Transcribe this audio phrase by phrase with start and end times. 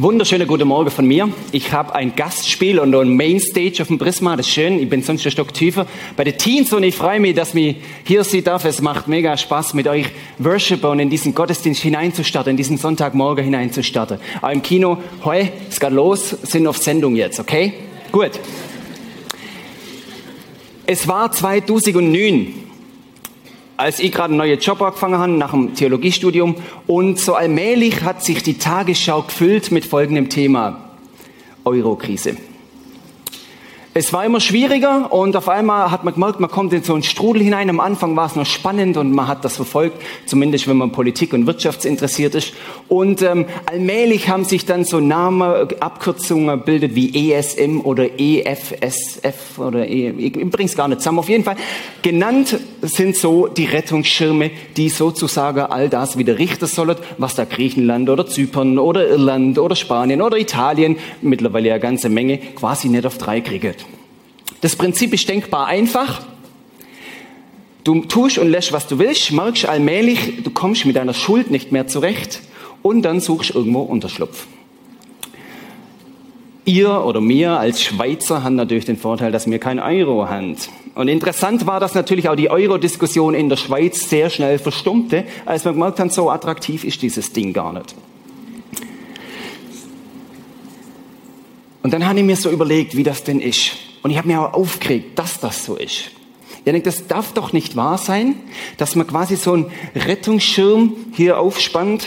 [0.00, 1.28] Wunderschöner guten Morgen von mir.
[1.50, 4.36] Ich habe ein Gastspiel und ein Mainstage auf dem Prisma.
[4.36, 4.78] Das ist schön.
[4.78, 5.88] Ich bin sonst ein Stock tiefer.
[6.16, 8.64] Bei den Teens und ich freue mich, dass mich hier sehen darf.
[8.64, 10.06] Es macht mega Spaß, mit euch
[10.38, 14.20] Worshipper und in diesen Gottesdienst hineinzustarten, in diesen Sonntagmorgen hineinzustarten.
[14.40, 17.72] Aber im Kino, heu, es geht los, sind auf Sendung jetzt, okay?
[18.12, 18.38] Gut.
[20.86, 22.67] Es war 2009
[23.78, 26.56] als ich gerade einen neuen Job angefangen habe, nach dem Theologiestudium.
[26.86, 30.90] Und so allmählich hat sich die Tagesschau gefüllt mit folgendem Thema.
[31.64, 32.36] Eurokrise.
[33.98, 37.02] Es war immer schwieriger und auf einmal hat man gemerkt, man kommt in so einen
[37.02, 37.68] Strudel hinein.
[37.68, 41.32] Am Anfang war es noch spannend und man hat das verfolgt, zumindest wenn man Politik
[41.32, 42.52] und Wirtschaftsinteressiert ist.
[42.86, 45.42] Und ähm, allmählich haben sich dann so Namen,
[45.80, 51.18] Abkürzungen bildet wie ESM oder EFSF oder E, ich bring's gar nicht zusammen.
[51.18, 51.56] Auf jeden Fall
[52.02, 58.08] genannt sind so die Rettungsschirme, die sozusagen all das wieder richten sollen, was da Griechenland
[58.08, 63.18] oder Zypern oder Irland oder Spanien oder Italien, mittlerweile ja ganze Menge, quasi nicht auf
[63.18, 63.87] drei kriegt.
[64.60, 66.22] Das Prinzip ist denkbar einfach.
[67.84, 71.72] Du tust und lässt, was du willst, merkst allmählich, du kommst mit deiner Schuld nicht
[71.72, 72.42] mehr zurecht
[72.82, 74.46] und dann suchst irgendwo Unterschlupf.
[76.64, 80.54] Ihr oder mir als Schweizer haben natürlich den Vorteil, dass wir kein Euro haben.
[80.94, 85.64] Und interessant war, dass natürlich auch die Euro-Diskussion in der Schweiz sehr schnell verstummte, als
[85.64, 87.94] man gemerkt hat, so attraktiv ist dieses Ding gar nicht.
[91.82, 93.87] Und dann habe ich mir so überlegt, wie das denn ist.
[94.02, 96.10] Und ich habe mir auch aufgeregt, dass das so ist.
[96.58, 98.34] Ich denke, das darf doch nicht wahr sein,
[98.76, 102.06] dass man quasi so einen Rettungsschirm hier aufspannt.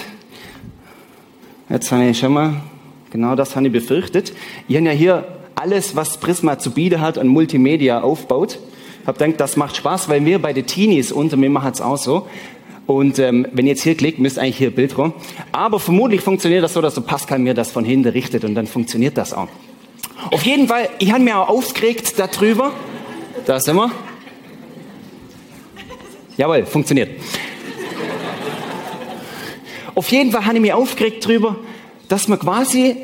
[1.69, 2.61] Jetzt habe ich schon mal,
[3.09, 4.33] genau das habe ich befürchtet.
[4.67, 8.59] Ich habe ja hier alles, was Prisma zu bieten hat, an Multimedia aufbaut.
[9.01, 11.81] Ich habe gedacht, das macht Spaß, weil wir bei den Teenies unter mir machen es
[11.81, 12.27] auch so.
[12.87, 15.13] Und ähm, wenn ihr jetzt hier klickt, müsst eigentlich hier Bild rum.
[15.51, 18.67] Aber vermutlich funktioniert das so, dass so Pascal mir das von hinten richtet und dann
[18.67, 19.47] funktioniert das auch.
[20.29, 22.73] Auf jeden Fall, ich habe mir auch aufgeregt darüber.
[23.45, 23.91] Da sind wir.
[26.37, 27.09] Jawohl, funktioniert.
[29.95, 31.57] Auf jeden Fall habe ich mich aufgeregt darüber,
[32.07, 32.97] dass man quasi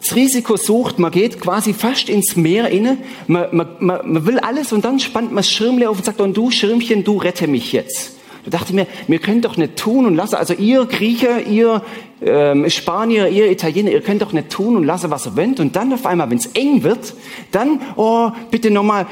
[0.00, 4.38] das Risiko sucht, man geht quasi fast ins Meer inne, man, man, man, man will
[4.38, 7.48] alles und dann spannt man das Schirmle auf und sagt, und du Schirmchen, du rette
[7.48, 8.17] mich jetzt.
[8.48, 11.82] Da dachte ich mir, wir können doch nicht tun und lassen, also ihr Griecher, ihr
[12.22, 15.60] ähm, Spanier, ihr Italiener, ihr könnt doch nicht tun und lassen, was ihr wollt.
[15.60, 17.12] Und dann auf einmal, wenn es eng wird,
[17.52, 19.06] dann, oh, bitte nochmal,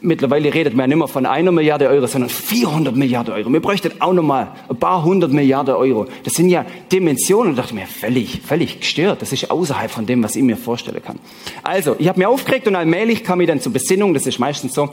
[0.00, 3.52] mittlerweile redet man ja nicht mehr von einer Milliarde Euro, sondern 400 Milliarden Euro.
[3.52, 6.06] Wir bräuchten auch nochmal ein paar hundert Milliarden Euro.
[6.22, 7.50] Das sind ja Dimensionen.
[7.50, 9.22] Und da dachte ich mir, völlig, völlig gestört.
[9.22, 11.18] Das ist außerhalb von dem, was ich mir vorstellen kann.
[11.64, 14.14] Also, ich habe mir aufgeregt und allmählich kam ich dann zur Besinnung.
[14.14, 14.90] Das ist meistens so.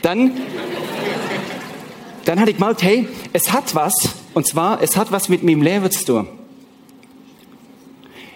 [0.00, 0.32] Dann
[2.30, 5.62] dann hatte ich gemerkt, hey, es hat was, und zwar, es hat was mit meinem
[5.62, 6.28] Leben zu tun.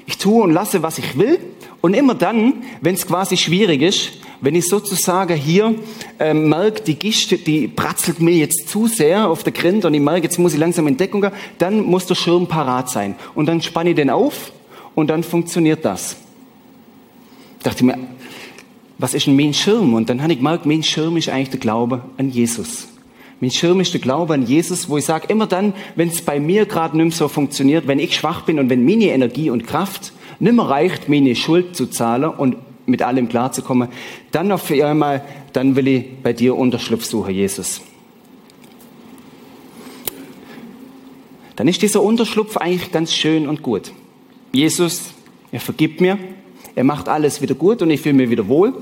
[0.04, 1.38] Ich tue und lasse, was ich will,
[1.80, 5.76] und immer dann, wenn es quasi schwierig ist, wenn ich sozusagen hier
[6.18, 10.00] ähm, merke, die Gischte, die pratzelt mir jetzt zu sehr auf der Grind und ich
[10.00, 13.14] merke, jetzt muss ich langsam in Deckung gehen, dann muss der Schirm parat sein.
[13.36, 14.50] Und dann spanne ich den auf
[14.96, 16.16] und dann funktioniert das.
[17.58, 17.96] Ich dachte mir,
[18.98, 19.94] was ist ein mein Schirm?
[19.94, 22.88] Und dann habe ich gemerkt, mein Schirm ist eigentlich der Glaube an Jesus.
[23.44, 26.40] Mein Schirm ist der Glaube an Jesus, wo ich sage, immer dann, wenn es bei
[26.40, 29.66] mir gerade nicht mehr so funktioniert, wenn ich schwach bin und wenn meine Energie und
[29.66, 32.56] Kraft nicht mehr reicht, meine Schuld zu zahlen und
[32.86, 33.90] mit allem klarzukommen,
[34.30, 37.82] dann auf einmal, dann will ich bei dir Unterschlupf suchen, Jesus.
[41.56, 43.92] Dann ist dieser Unterschlupf eigentlich ganz schön und gut.
[44.52, 45.10] Jesus,
[45.52, 46.18] er vergibt mir,
[46.74, 48.72] er macht alles wieder gut und ich fühle mich wieder wohl.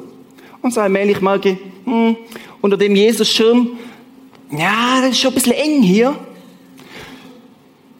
[0.62, 2.16] Und so allmählich merke ich, hm,
[2.60, 3.70] unter dem Jesus-Schirm
[4.52, 6.14] ja, das ist schon ein bisschen eng hier.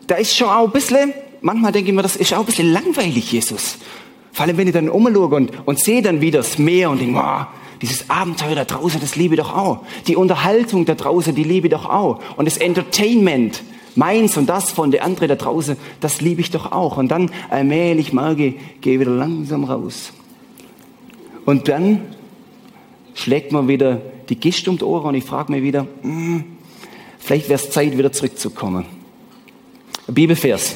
[0.07, 2.73] Da ist schon auch ein bisschen, manchmal denke ich mir, das ist auch ein bisschen
[2.73, 3.79] langweilig, Jesus.
[4.33, 7.15] Vor allem, wenn ich dann umschaue und, und sehe dann wieder das Meer und denke,
[7.15, 7.47] wow,
[7.81, 9.81] dieses Abenteuer da draußen, das liebe ich doch auch.
[10.07, 12.21] Die Unterhaltung da draußen, die liebe ich doch auch.
[12.37, 13.63] Und das Entertainment,
[13.95, 16.97] meins und das von der andere da draußen, das liebe ich doch auch.
[16.97, 20.13] Und dann allmählich merke ich, gehe wieder langsam raus.
[21.45, 22.03] Und dann
[23.15, 24.01] schlägt man wieder
[24.33, 26.45] die Gischt um die Ohren und ich frage mich wieder, hm,
[27.19, 28.87] vielleicht wäre es Zeit, wieder zurückzukommen.
[30.09, 30.75] Ein Bibelvers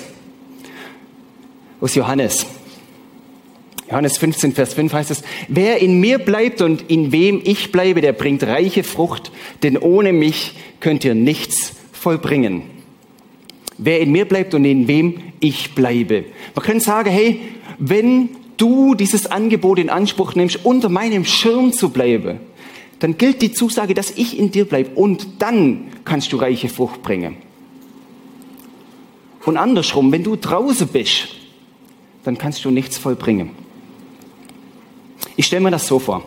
[1.80, 2.44] aus Johannes.
[3.88, 8.02] Johannes 15, Vers 5 heißt es, wer in mir bleibt und in wem ich bleibe,
[8.02, 9.32] der bringt reiche Frucht,
[9.62, 12.62] denn ohne mich könnt ihr nichts vollbringen.
[13.78, 16.24] Wer in mir bleibt und in wem ich bleibe.
[16.54, 17.40] Man könnte sagen, hey,
[17.78, 22.40] wenn du dieses Angebot in Anspruch nimmst, unter meinem Schirm zu bleiben,
[22.98, 27.02] dann gilt die Zusage, dass ich in dir bleibe und dann kannst du reiche Frucht
[27.02, 27.36] bringen.
[29.44, 31.28] Und andersrum, wenn du draußen bist,
[32.24, 33.50] dann kannst du nichts vollbringen.
[35.36, 36.24] Ich stelle mir das so vor.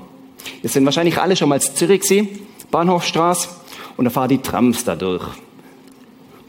[0.62, 2.30] Wir sind wahrscheinlich alle schon mal in Zürich gewesen,
[2.72, 3.50] Bahnhofstraße,
[3.98, 5.26] und da fahren die Trams da durch.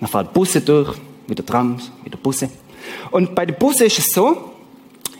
[0.00, 0.96] Da fahren Busse durch,
[1.26, 2.48] wieder Trams, wieder Busse.
[3.10, 4.52] Und bei den Bussen ist es so,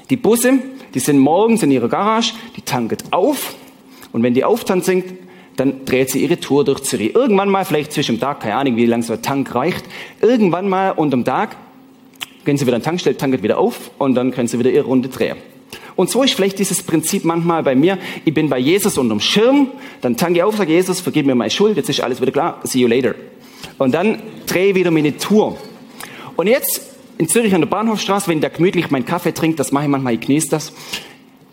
[0.09, 0.61] die Busse,
[0.95, 3.55] die sind morgens in ihrer Garage, die tanken auf,
[4.13, 5.05] und wenn die auftankt sind,
[5.57, 7.15] dann dreht sie ihre Tour durch Zürich.
[7.15, 9.85] Irgendwann mal, vielleicht zwischen dem Tag, keine Ahnung, wie lange so ein Tank reicht,
[10.21, 11.57] irgendwann mal unterm Tag
[12.45, 14.87] gehen sie wieder an die Tankstelle, tanken wieder auf und dann können sie wieder ihre
[14.87, 15.37] Runde drehen.
[15.97, 17.99] Und so ist vielleicht dieses Prinzip manchmal bei mir.
[18.25, 19.69] Ich bin bei Jesus unterm Schirm,
[20.01, 22.61] dann tanke ich auf, sage Jesus, vergib mir meine Schuld, jetzt ist alles wieder klar,
[22.65, 23.15] see you later.
[23.77, 25.59] Und dann drehe ich wieder meine Tour.
[26.37, 26.83] Und jetzt
[27.19, 30.15] in Zürich an der Bahnhofstraße, wenn der gemütlich meinen Kaffee trinkt, das mache ich manchmal,
[30.15, 30.73] ich genieße das,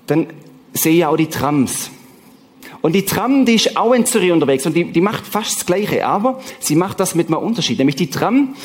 [0.05, 0.27] dann
[0.73, 1.91] sehe ich auch die Trams.
[2.87, 5.65] Und die Tram, die ist auch in Zürich unterwegs und die, die macht fast das
[5.65, 7.79] Gleiche, aber sie macht das mit einem Unterschied.
[7.79, 8.55] Nämlich die Tram,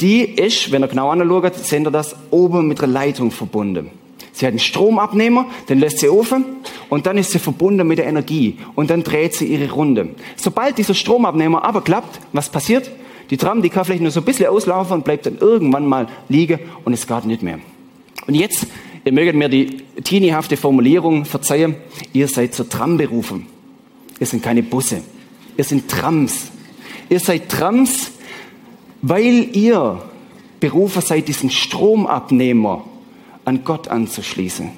[0.00, 3.90] die ist, wenn ihr genau anschaut, seht ihr das, oben mit einer Leitung verbunden.
[4.30, 6.44] Sie hat einen Stromabnehmer, den lässt sie offen
[6.90, 10.10] und dann ist sie verbunden mit der Energie und dann dreht sie ihre Runde.
[10.36, 12.88] Sobald dieser Stromabnehmer aber klappt, was passiert?
[13.30, 16.06] Die Tram, die kann vielleicht nur so ein bisschen auslaufen und bleibt dann irgendwann mal
[16.28, 17.58] liegen und es geht nicht mehr.
[18.28, 18.64] Und jetzt,
[19.04, 21.74] ihr möget mir die teeniehafte Formulierung verzeihen,
[22.12, 23.48] ihr seid zur Tram berufen.
[24.22, 25.02] Ihr sind keine Busse.
[25.56, 26.52] Ihr sind Trams.
[27.08, 28.12] Ihr seid Trams,
[29.00, 30.00] weil ihr
[30.60, 32.84] Berufer seid, diesen Stromabnehmer
[33.44, 34.70] an Gott anzuschließen.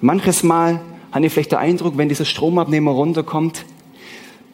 [0.00, 0.80] Manches Mal
[1.12, 3.64] habe ich vielleicht den Eindruck, wenn dieser Stromabnehmer runterkommt,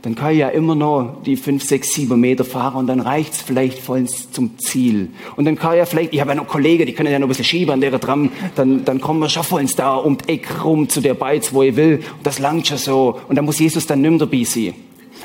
[0.02, 3.40] dann kann ich ja immer noch die fünf, sechs, sieben Meter fahren und dann reicht's
[3.40, 5.10] vielleicht vollends zum Ziel.
[5.36, 7.26] Und dann kann ich ja vielleicht, ich habe ja noch Kollegen, die können ja noch
[7.26, 10.28] ein bisschen schieben an der dran, dann, dann kommen wir schon vollends da um die
[10.28, 12.02] Eck rum zu der Beiz, wo ich will.
[12.18, 13.20] Und das langt schon so.
[13.28, 14.74] Und dann muss Jesus dann nimmer dabei sein.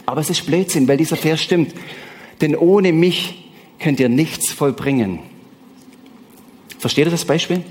[0.06, 1.74] Aber es ist Blödsinn, weil dieser Vers stimmt.
[2.42, 3.50] Denn ohne mich
[3.80, 5.20] könnt ihr nichts vollbringen.
[6.78, 7.64] Versteht ihr das Beispiel?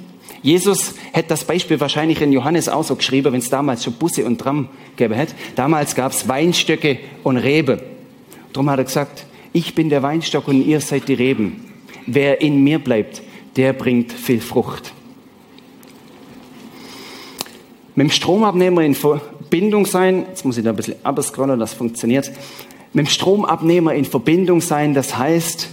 [0.46, 4.24] Jesus hätte das Beispiel wahrscheinlich in Johannes auch so geschrieben, wenn es damals schon Busse
[4.24, 5.34] und Tram gäbe hätte.
[5.56, 7.82] Damals gab es Weinstöcke und Rebe.
[8.52, 11.64] Darum hat er gesagt, ich bin der Weinstock und ihr seid die Reben.
[12.06, 13.22] Wer in mir bleibt,
[13.56, 14.92] der bringt viel Frucht.
[17.96, 22.30] Mit dem Stromabnehmer in Verbindung sein, jetzt muss ich da ein bisschen abscrollen, das funktioniert.
[22.92, 25.70] Mit dem Stromabnehmer in Verbindung sein, das heißt,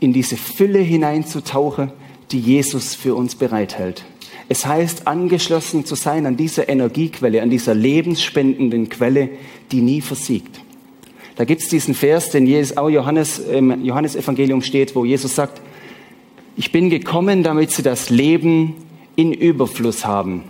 [0.00, 1.92] in diese Fülle hineinzutauchen,
[2.32, 4.04] die Jesus für uns bereithält.
[4.48, 9.28] Es heißt, angeschlossen zu sein an dieser Energiequelle, an dieser lebensspendenden Quelle,
[9.70, 10.60] die nie versiegt.
[11.36, 15.62] Da gibt es diesen Vers, den Jesus, auch Johannes, im Johannesevangelium steht, wo Jesus sagt,
[16.56, 18.74] ich bin gekommen, damit sie das Leben
[19.16, 20.44] in Überfluss haben.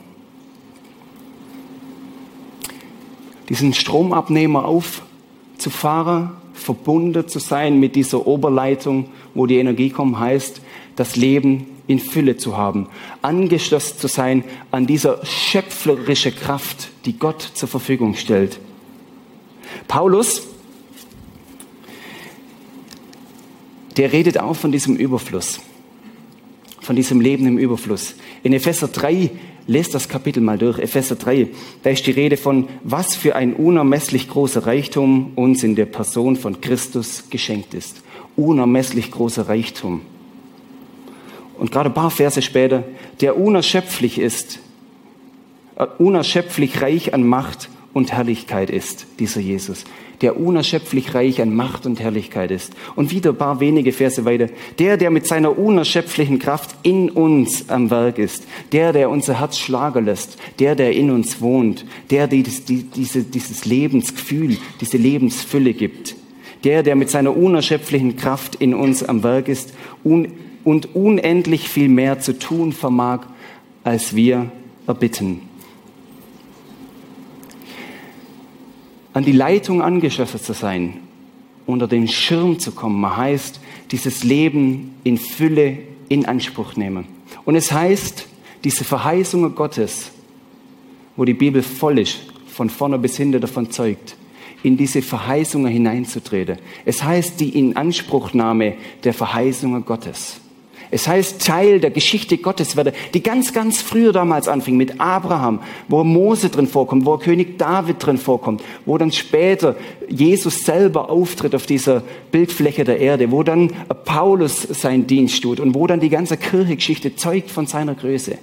[3.49, 10.61] Diesen Stromabnehmer aufzufahren, verbunden zu sein mit dieser Oberleitung, wo die Energie kommt, heißt,
[10.96, 12.88] das Leben in Fülle zu haben,
[13.20, 18.60] angeschlossen zu sein an dieser schöpferische Kraft, die Gott zur Verfügung stellt.
[19.88, 20.42] Paulus,
[23.96, 25.60] der redet auch von diesem Überfluss,
[26.81, 28.14] von diesem Leben im Überfluss.
[28.44, 29.31] In Epheser 3,
[29.66, 31.48] lest das Kapitel mal durch, Epheser 3,
[31.82, 36.37] da ist die Rede von, was für ein unermesslich großer Reichtum uns in der Person
[36.37, 38.02] von Christus geschenkt ist.
[38.37, 40.02] Unermesslich großer Reichtum
[41.61, 42.85] und gerade ein paar Verse später,
[43.21, 44.61] der unerschöpflich ist,
[45.76, 49.85] äh, unerschöpflich reich an Macht und Herrlichkeit ist, dieser Jesus.
[50.23, 52.73] Der unerschöpflich reich an Macht und Herrlichkeit ist.
[52.97, 54.49] Und wieder ein paar wenige Verse weiter.
[54.79, 58.45] Der, der mit seiner unerschöpflichen Kraft in uns am Werk ist.
[58.73, 60.38] Der, der unser Herz schlagen lässt.
[60.61, 61.85] Der, der in uns wohnt.
[62.11, 66.17] Der, der dieses, diese, dieses Lebensgefühl, diese Lebensfülle gibt.
[66.64, 69.75] Der, der mit seiner unerschöpflichen Kraft in uns am Werk ist.
[70.05, 70.29] Un
[70.64, 73.26] und unendlich viel mehr zu tun vermag,
[73.85, 74.50] als wir
[74.87, 75.43] erbitten.
[79.12, 80.99] An die Leitung angeschlossen zu sein,
[81.67, 87.07] unter den Schirm zu kommen, heißt, dieses Leben in Fülle in Anspruch nehmen.
[87.45, 88.26] Und es heißt,
[88.62, 90.11] diese Verheißungen Gottes,
[91.17, 94.17] wo die Bibel voll ist, von vorne bis hinten davon zeugt,
[94.62, 96.59] in diese Verheißungen hineinzutreten.
[96.85, 100.40] Es heißt die Inanspruchnahme der Verheißungen Gottes.
[100.90, 105.61] Es heißt Teil der Geschichte Gottes werde, die ganz, ganz früher damals anfing mit Abraham,
[105.88, 109.76] wo Mose drin vorkommt, wo König David drin vorkommt, wo dann später
[110.09, 113.73] Jesus selber auftritt auf dieser Bildfläche der Erde, wo dann
[114.04, 118.38] Paulus seinen Dienst tut und wo dann die ganze Kirchengeschichte zeugt von seiner Größe.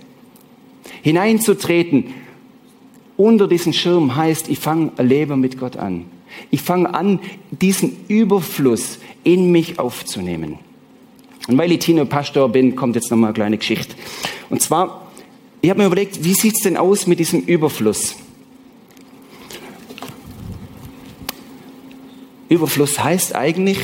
[1.02, 2.14] Hineinzutreten
[3.18, 6.06] unter diesen Schirm heißt, ich fange ein Leben mit Gott an.
[6.52, 7.20] Ich fange an,
[7.52, 10.60] diesen Überfluss in mich aufzunehmen.
[11.48, 13.96] Und weil ich Tino-Pastor bin, kommt jetzt nochmal eine kleine Geschichte.
[14.50, 15.08] Und zwar,
[15.62, 18.16] ich habe mir überlegt, wie sieht's denn aus mit diesem Überfluss?
[22.50, 23.78] Überfluss heißt eigentlich,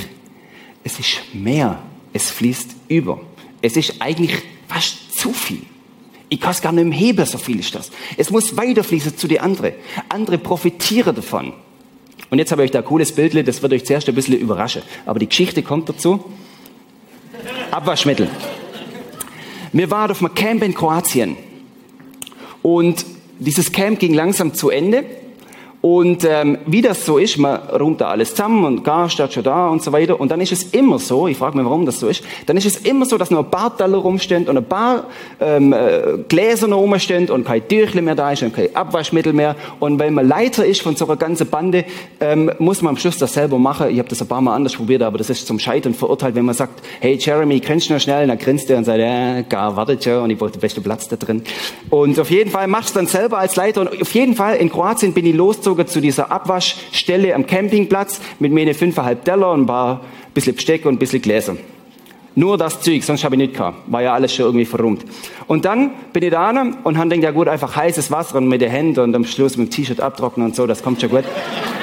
[0.83, 3.21] es ist mehr, es fließt über.
[3.61, 5.61] Es ist eigentlich fast zu viel.
[6.29, 7.91] Ich kann es gar nicht mehr heben, so viel ist das.
[8.17, 9.73] Es muss weiterfließen zu den anderen.
[10.09, 11.53] Andere profitieren davon.
[12.29, 14.37] Und jetzt habe ich euch da ein cooles Bild, das wird euch zuerst ein bisschen
[14.37, 14.81] überraschen.
[15.05, 16.25] Aber die Geschichte kommt dazu.
[17.73, 18.29] Abwaschmittel.
[19.71, 21.35] Wir waren auf einem Camp in Kroatien.
[22.61, 23.03] Und
[23.39, 25.03] dieses Camp ging langsam zu Ende.
[25.85, 29.43] Und ähm, wie das so ist, man räumt da alles zusammen und gar steht schon
[29.43, 30.17] da und so weiter.
[30.17, 32.65] Und dann ist es immer so, ich frage mich, warum das so ist, dann ist
[32.65, 35.07] es immer so, dass noch ein paar Teller rumstehen und ein paar
[35.41, 39.57] ähm, äh, Gläser noch rumstehen und kein Tüchle mehr da ist und kein Abwaschmittel mehr.
[39.81, 41.83] Und weil man Leiter ist von so einer ganzen Bande,
[42.21, 43.89] ähm, muss man am Schluss das selber machen.
[43.89, 46.45] Ich habe das ein paar Mal anders probiert, aber das ist zum Scheitern verurteilt, wenn
[46.45, 50.05] man sagt, hey Jeremy, grinst noch schnell, dann grinst er und sagt, ja, gar, wartet
[50.05, 51.43] ja, und ich wollte den besten Platz da drin.
[51.89, 54.69] Und auf jeden Fall machst du dann selber als Leiter und auf jeden Fall in
[54.69, 59.61] Kroatien bin ich losgezogen gezogen zu dieser Abwaschstelle am Campingplatz mit meine fünfeinhalb Teller und
[59.61, 60.01] ein paar
[60.33, 61.55] bisschen Besteck und ein bisschen Gläser.
[62.35, 63.77] Nur das Zeug, sonst habe ich nicht gehabt.
[63.85, 65.05] War ja alles schon irgendwie verrummt.
[65.45, 68.61] Und dann bin ich da und habe gedacht, ja gut, einfach heißes Wasser und mit
[68.61, 71.25] den Händen und am Schluss mit dem T-Shirt abtrocknen und so, das kommt schon gut.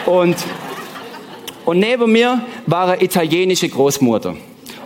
[0.06, 0.36] Und,
[1.64, 4.34] und neben mir war eine italienische Großmutter.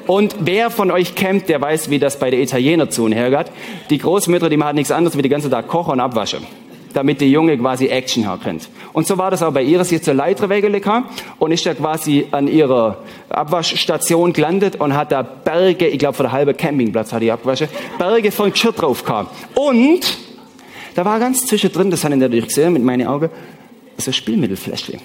[0.07, 3.31] Und wer von euch kennt, der weiß, wie das bei der Italiener zu und her
[3.31, 3.51] geht.
[3.89, 6.47] Die Großmütter, die machen nichts anderes, wie die ganze Tag kochen und abwaschen
[6.95, 8.69] damit die Junge quasi Action herkennt.
[8.93, 9.85] Und so war das auch bei ihr.
[9.85, 10.71] Sie hat zur Leiterwege
[11.39, 12.99] und ist da quasi an ihrer
[13.29, 17.69] Abwaschstation gelandet und hat da Berge, ich glaube für der halbe Campingplatz hat die abgewaschen,
[17.99, 19.35] Berge von Geschirr drauf gehabt.
[19.55, 20.19] Und
[20.95, 23.29] da war ganz zwischendrin, das habe ich natürlich gesehen mit meinen Augen,
[23.99, 25.01] so Spielmittelfläschchen.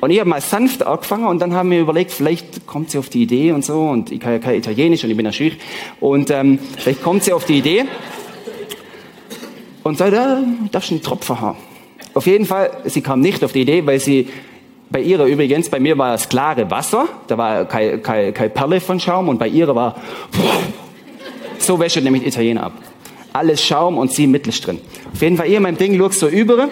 [0.00, 3.08] Und ich habe mal sanft angefangen und dann haben wir überlegt, vielleicht kommt sie auf
[3.08, 5.58] die Idee und so und ich kann ja kein Italienisch und ich bin ja schüch
[6.00, 7.84] und ähm, vielleicht kommt sie auf die Idee
[9.82, 11.58] und sagt, ah, darfst du einen Tropfen haben.
[12.14, 14.28] Auf jeden Fall, sie kam nicht auf die Idee, weil sie
[14.90, 18.80] bei ihrer übrigens, bei mir war es klare Wasser, da war keine, keine, keine Perle
[18.80, 19.96] von Schaum und bei ihrer war,
[21.58, 22.72] so wäscht nämlich Italiener ab.
[23.32, 24.78] Alles Schaum und sie mittels drin.
[25.12, 26.68] Auf jeden Fall, ihr mein Ding schaut so über.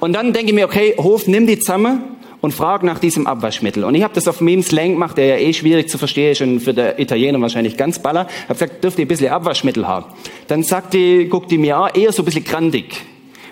[0.00, 2.11] Und dann denke ich mir, okay, Hof, nimm die zusammen
[2.42, 3.84] und frag nach diesem Abwaschmittel.
[3.84, 6.42] Und ich habe das auf meinem Slang gemacht, der ja eh schwierig zu verstehen ist
[6.42, 8.26] und für den Italiener wahrscheinlich ganz baller.
[8.48, 10.06] Hab gesagt, dürft ihr ein bisschen Abwaschmittel haben?
[10.48, 13.00] Dann sagt die, guckt die mir an, eher so ein bisschen grandig.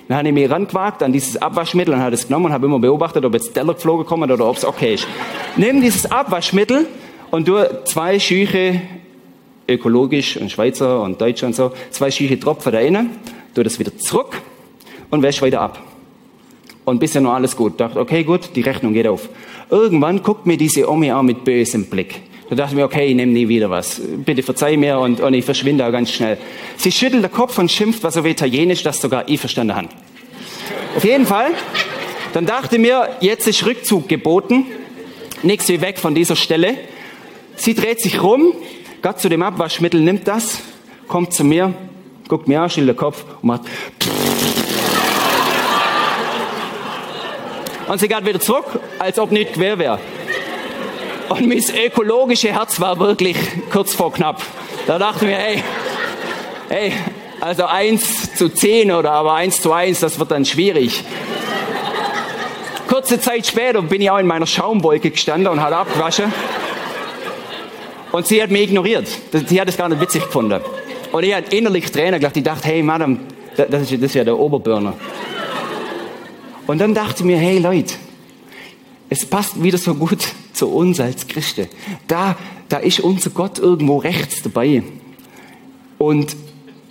[0.09, 2.81] Dann habe ich mich rangewagt an dieses Abwaschmittel und habe es genommen und habe immer
[2.81, 5.07] beobachtet, ob jetzt Teller geflogen kommen oder ob es okay ist.
[5.57, 6.87] Nimm dieses Abwaschmittel
[7.31, 8.83] und du zwei Schüche
[9.69, 13.11] ökologisch und Schweizer und Deutscher und so, zwei Schüche Tropfen da innen,
[13.55, 14.43] tu das wieder zurück
[15.11, 15.90] und wäsch weiter ab.
[16.91, 17.79] Und bisher noch alles gut.
[17.79, 19.29] Dachte, okay, gut, die Rechnung geht auf.
[19.71, 22.21] Irgendwann guckt mir diese Omi an mit bösem Blick.
[22.49, 24.01] Da dachte ich mir, okay, ich nehme nie wieder was.
[24.01, 26.37] Bitte verzeih mir und, und ich verschwinde auch ganz schnell.
[26.77, 29.89] Sie schüttelt den Kopf und schimpft was auf Italienisch, das sogar ich verstanden habe.
[30.97, 31.53] Auf jeden Fall,
[32.33, 34.67] dann dachte mir, jetzt ist Rückzug geboten.
[35.45, 36.75] Nichts wie weg von dieser Stelle.
[37.55, 38.53] Sie dreht sich rum,
[39.01, 40.59] geht zu dem Abwaschmittel, nimmt das,
[41.07, 41.73] kommt zu mir,
[42.27, 43.63] guckt mir an, schüttelt den Kopf und macht
[47.91, 48.67] und sie geht wieder zurück,
[49.01, 49.99] als ob nicht quer wäre.
[51.29, 53.37] Und mein ökologische Herz war wirklich
[53.73, 54.41] kurz vor knapp.
[54.87, 55.63] Da dachte ich mir, hey,
[56.69, 56.93] hey,
[57.41, 61.03] also eins zu zehn oder aber eins zu eins, das wird dann schwierig.
[62.89, 66.33] Kurze Zeit später bin ich auch in meiner Schaumwolke gestanden und hat abgewaschen.
[68.13, 69.09] Und sie hat mich ignoriert.
[69.47, 70.61] Sie hat es gar nicht witzig gefunden.
[71.11, 72.37] Und ich hatte innerlich Tränen gelacht.
[72.37, 73.19] Ich dachte, hey, Madame,
[73.57, 74.95] das ist, das ist ja der Oberbürner.
[76.71, 77.95] Und dann dachte ich mir, hey Leute,
[79.09, 80.21] es passt wieder so gut
[80.53, 81.67] zu uns als Christen.
[82.07, 82.37] Da,
[82.69, 84.85] da ist unser Gott irgendwo rechts dabei.
[85.99, 86.37] Und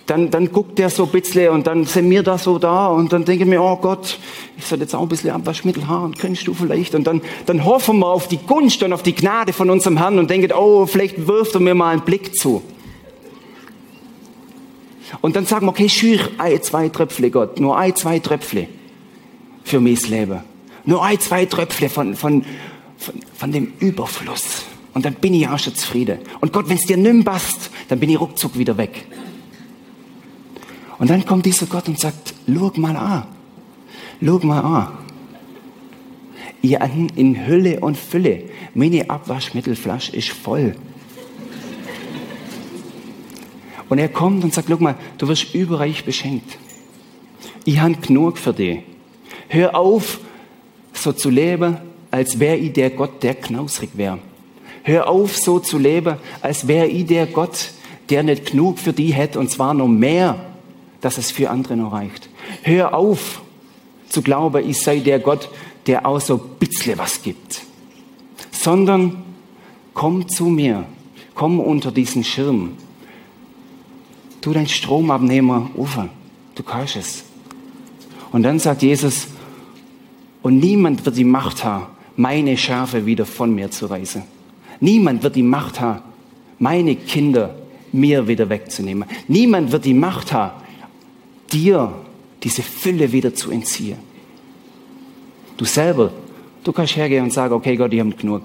[0.04, 3.10] dann, dann guckt der so ein bisschen und dann sind wir da so da und
[3.14, 4.18] dann denke ich mir, oh Gott,
[4.58, 6.94] ich soll jetzt auch ein bisschen Abwaschmittel haben, kennst du vielleicht?
[6.94, 10.18] Und dann, dann hoffen wir auf die Gunst und auf die Gnade von unserem Herrn
[10.18, 12.60] und denken, oh, vielleicht wirft er mir mal einen Blick zu.
[15.22, 18.68] Und dann sagen wir, okay, schür ein, zwei Tröpfle, Gott, nur ein, zwei Tröpfle
[19.70, 20.40] für mein Leben.
[20.84, 22.44] Nur ein, zwei Tröpfle von, von,
[22.98, 24.64] von, von dem Überfluss.
[24.92, 26.18] Und dann bin ich auch schon zufrieden.
[26.40, 29.06] Und Gott, wenn es dir nimm passt, dann bin ich ruckzuck wieder weg.
[30.98, 33.26] Und dann kommt dieser Gott und sagt, schau mal an.
[34.22, 34.88] Schau mal an.
[36.62, 36.80] Ihr
[37.14, 38.50] in Hülle und Fülle.
[38.74, 40.74] Meine Abwaschmittelflasche ist voll.
[43.88, 46.58] Und er kommt und sagt, schau mal, du wirst überreich beschenkt.
[47.64, 48.80] Ich habe genug für dich.
[49.52, 50.20] Hör auf,
[50.92, 51.76] so zu leben,
[52.12, 54.20] als wäre ich der Gott, der knausrig wäre.
[54.84, 57.72] Hör auf, so zu leben, als wäre ich der Gott,
[58.10, 60.38] der nicht genug für die hätte, und zwar noch mehr,
[61.00, 62.28] dass es für andere noch reicht.
[62.62, 63.42] Hör auf,
[64.08, 65.50] zu glauben, ich sei der Gott,
[65.88, 67.62] der auch so ein bisschen was gibt.
[68.52, 69.24] Sondern
[69.94, 70.84] komm zu mir,
[71.34, 72.76] komm unter diesen Schirm.
[74.42, 75.98] Tu deinen Stromabnehmer auf.
[76.54, 77.24] Du kannst es.
[78.30, 79.26] Und dann sagt Jesus,
[80.42, 84.22] und niemand wird die Macht haben, meine Schafe wieder von mir zu reißen.
[84.80, 86.02] Niemand wird die Macht haben,
[86.58, 87.54] meine Kinder
[87.92, 89.08] mir wieder wegzunehmen.
[89.28, 90.60] Niemand wird die Macht haben,
[91.52, 91.92] dir
[92.42, 93.98] diese Fülle wieder zu entziehen.
[95.56, 96.12] Du selber,
[96.64, 98.42] du kannst hergehen und sagen, okay Gott, ich habe genug.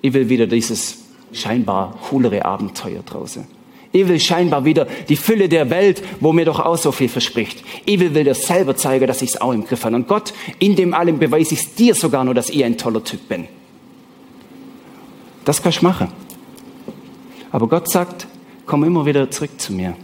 [0.00, 0.98] Ich will wieder dieses
[1.32, 3.44] scheinbar coolere Abenteuer draußen.
[3.92, 7.62] Ich will scheinbar wieder die Fülle der Welt, wo mir doch auch so viel verspricht.
[7.84, 9.96] Ich will dir selber zeigen, dass ich es auch im Griff habe.
[9.96, 13.28] Und Gott, in dem allem beweise ich dir sogar nur, dass ich ein toller Typ
[13.28, 13.46] bin.
[15.44, 16.08] Das kannst du machen.
[17.50, 18.26] Aber Gott sagt,
[18.64, 19.94] komm immer wieder zurück zu mir.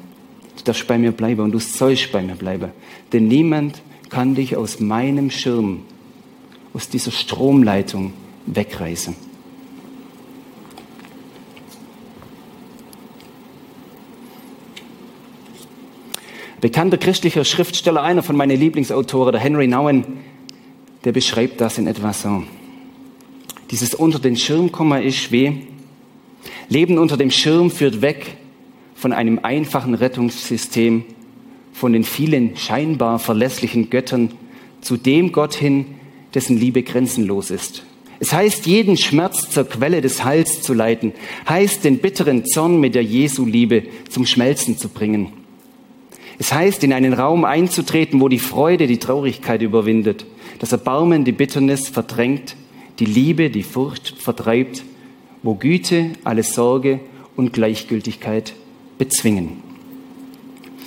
[0.59, 2.73] Du darfst bei mir bleiben und du sollst bei mir bleiben.
[3.13, 3.81] Denn niemand
[4.11, 5.85] kann dich aus meinem Schirm,
[6.75, 8.13] aus dieser Stromleitung
[8.45, 9.28] wegreißen.
[16.61, 20.05] Bekannter christlicher Schriftsteller, einer von meinen Lieblingsautoren, der Henry Nouwen,
[21.05, 22.43] der beschreibt das in etwa so.
[23.71, 25.53] Dieses unter den Schirm kommen ist weh.
[26.69, 28.39] Leben unter dem Schirm führt weg
[28.95, 31.05] von einem einfachen Rettungssystem,
[31.73, 34.33] von den vielen scheinbar verlässlichen Göttern
[34.81, 35.87] zu dem Gott hin,
[36.35, 37.85] dessen Liebe grenzenlos ist.
[38.19, 41.13] Es heißt, jeden Schmerz zur Quelle des Heils zu leiten,
[41.49, 45.38] heißt, den bitteren Zorn mit der Jesu-Liebe zum Schmelzen zu bringen.
[46.39, 50.25] Es heißt, in einen Raum einzutreten, wo die Freude die Traurigkeit überwindet,
[50.61, 52.57] das Erbarmen die Bitternis verdrängt,
[53.01, 54.85] die Liebe die Furcht vertreibt,
[55.43, 57.01] wo Güte alle Sorge
[57.37, 58.55] und Gleichgültigkeit
[58.99, 59.63] bezwingen.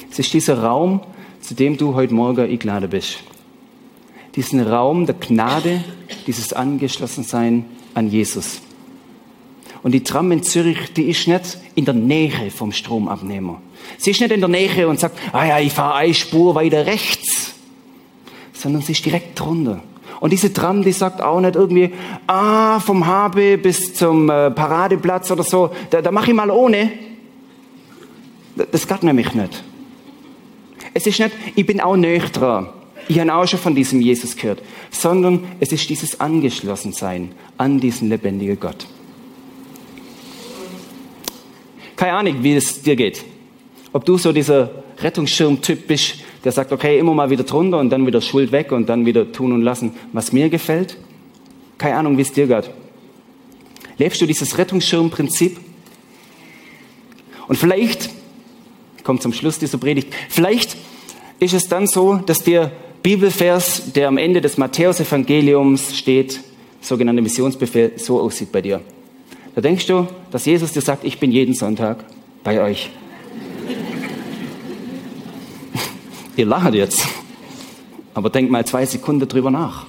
[0.10, 1.02] Es ist dieser Raum,
[1.42, 3.20] zu dem du heute Morgen eingeladen bist.
[4.36, 5.84] Diesen Raum der Gnade,
[6.28, 8.62] dieses Angeschlossensein an Jesus.
[9.84, 13.62] Und die Tram in Zürich, die ist nicht in der Nähe vom Stromabnehmer.
[13.98, 16.86] Sie ist nicht in der Nähe und sagt, ah ja, ich fahre eine Spur weiter
[16.86, 17.54] rechts,
[18.54, 19.82] sondern sie ist direkt drunter.
[20.20, 21.91] Und diese Tram, die sagt auch nicht irgendwie,
[22.28, 26.91] ah, vom HB bis zum äh, Paradeplatz oder so, da, da mache ich mal ohne.
[28.72, 29.63] Das geht nämlich nicht.
[30.94, 32.70] Es ist nicht, ich bin auch näher dran.
[33.08, 34.62] Ich habe auch schon von diesem Jesus gehört.
[34.91, 38.86] Sondern es ist dieses Angeschlossensein an diesen lebendigen Gott.
[42.02, 43.24] Keine Ahnung, wie es dir geht.
[43.94, 48.08] Ob du so dieser Rettungsschirmtyp bist, der sagt, okay, immer mal wieder drunter und dann
[48.08, 50.98] wieder Schuld weg und dann wieder tun und lassen, was mir gefällt.
[51.78, 52.72] Keine Ahnung, wie es dir geht.
[54.00, 55.60] Lebst du dieses Rettungsschirmprinzip?
[57.48, 58.10] Und vielleicht,
[59.04, 60.78] kommt zum Schluss dieser Predigt, vielleicht
[61.40, 62.72] ist es dann so, dass der
[63.04, 66.40] Bibelvers, der am Ende des Matthäusevangeliums steht,
[66.82, 68.82] sogenannte Missionsbefehl, so aussieht bei dir.
[69.56, 72.06] Da denkst du, dass Jesus dir sagt, ich bin jeden Sonntag
[72.44, 72.90] bei euch.
[76.38, 77.06] Ihr lacht jetzt.
[78.14, 79.86] Aber denkt mal zwei Sekunden drüber nach.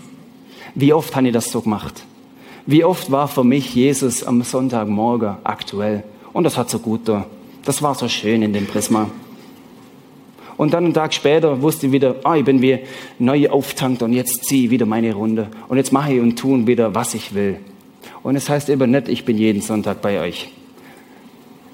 [0.75, 2.03] Wie oft habe ich das so gemacht?
[2.67, 6.05] Wie oft war für mich Jesus am Sonntagmorgen aktuell?
[6.33, 7.27] Und das hat so gut da.
[7.65, 9.11] Das war so schön in dem Prisma.
[10.57, 12.81] Und dann einen Tag später wusste ich wieder, ah, ich bin wie
[13.19, 15.49] neu auftankt und jetzt ziehe ich wieder meine Runde.
[15.69, 17.59] Und jetzt mache ich und tue wieder, was ich will.
[18.23, 20.51] Und es heißt eben nicht, ich bin jeden Sonntag bei euch.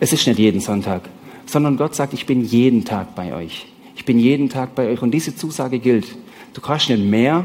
[0.01, 1.03] Es ist nicht jeden Sonntag,
[1.47, 3.67] sondern Gott sagt, ich bin jeden Tag bei euch.
[3.97, 5.03] Ich bin jeden Tag bei euch.
[5.03, 6.07] Und diese Zusage gilt.
[6.55, 7.45] Du kannst nicht mehr,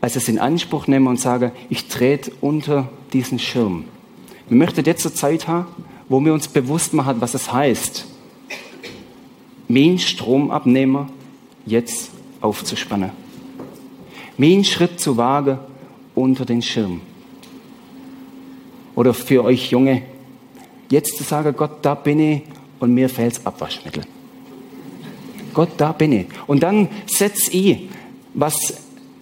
[0.00, 3.84] als es in Anspruch nehmen und sagen, ich trete unter diesen Schirm.
[4.48, 5.66] Wir möchten jetzt zur Zeit haben,
[6.08, 8.06] wo wir uns bewusst machen, was es heißt,
[9.68, 11.08] mein Stromabnehmer
[11.66, 13.10] jetzt aufzuspannen.
[14.38, 15.58] Mein Schritt zu wagen
[16.14, 17.00] unter den Schirm
[18.98, 20.02] oder für euch Junge,
[20.90, 22.42] jetzt zu sagen, Gott, da bin ich
[22.80, 24.02] und mir fehlt's Abwaschmittel.
[25.54, 26.26] Gott, da bin ich.
[26.48, 27.88] Und dann setz ich,
[28.34, 28.74] was,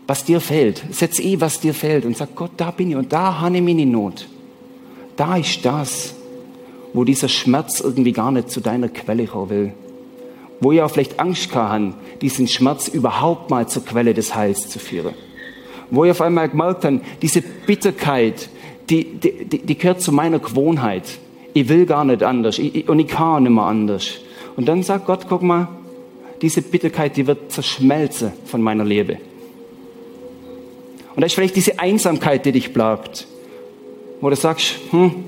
[0.07, 0.83] was dir fehlt.
[0.93, 3.63] Setz ich, was dir fehlt und sag, Gott, da bin ich und da habe ich
[3.63, 4.27] meine Not.
[5.15, 6.15] Da ist das,
[6.95, 9.73] wo dieser Schmerz irgendwie gar nicht zu deiner Quelle kommen will.
[10.59, 14.79] Wo ihr auch vielleicht Angst haben, diesen Schmerz überhaupt mal zur Quelle des Heils zu
[14.79, 15.13] führen.
[15.91, 18.49] Wo ihr auf einmal gemerkt habt, diese Bitterkeit,
[18.89, 21.19] die, die, die, die gehört zu meiner Gewohnheit.
[21.55, 24.19] Ich will gar nicht anders ich, und ich kann nicht mehr anders.
[24.57, 25.69] Und dann sagt Gott, guck mal,
[26.43, 29.19] diese Bitterkeit, die wird zerschmelzen von meiner Liebe.
[31.15, 33.27] Und da ist vielleicht diese Einsamkeit, die dich plagt,
[34.21, 35.25] wo du sagst, hm,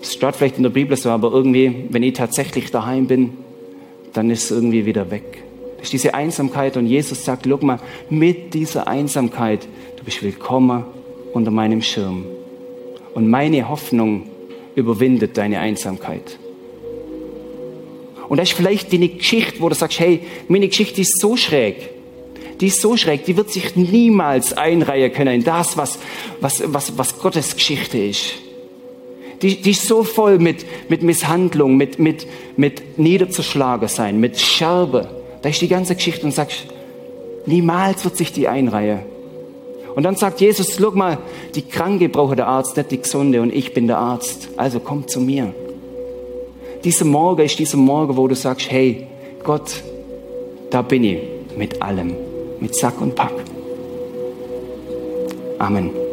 [0.00, 3.38] Es steht vielleicht in der Bibel so, aber irgendwie, wenn ich tatsächlich daheim bin,
[4.12, 5.42] dann ist es irgendwie wieder weg.
[5.78, 7.80] Das ist diese Einsamkeit und Jesus sagt, guck mal,
[8.10, 10.84] mit dieser Einsamkeit, du bist willkommen
[11.34, 12.24] unter meinem Schirm.
[13.12, 14.28] Und meine Hoffnung
[14.74, 16.38] überwindet deine Einsamkeit.
[18.28, 21.90] Und das ist vielleicht deine Geschichte, wo du sagst, hey, meine Geschichte ist so schräg.
[22.60, 25.98] Die ist so schräg, die wird sich niemals einreihen können in das, was,
[26.40, 28.34] was, was, was Gottes Geschichte ist.
[29.42, 35.10] Die, die ist so voll mit, mit Misshandlung, mit, mit, mit Niederzuschlagen sein, mit Scherbe.
[35.42, 36.66] Da ist die ganze Geschichte und sagst,
[37.44, 39.13] niemals wird sich die einreihen.
[39.94, 41.18] Und dann sagt Jesus, guck mal,
[41.54, 44.48] die Kranke braucht der Arzt, nicht die Gesunde und ich bin der Arzt.
[44.56, 45.54] Also komm zu mir.
[46.82, 49.06] Dieser Morgen ist dieser Morgen, wo du sagst, hey,
[49.42, 49.82] Gott,
[50.70, 51.18] da bin ich
[51.56, 52.14] mit allem,
[52.60, 53.32] mit Sack und Pack.
[55.58, 56.03] Amen.